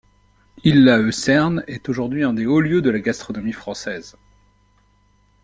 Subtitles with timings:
[0.63, 4.17] Illhaeusern est aujourd'hui un des hauts lieux de la gastronomie française.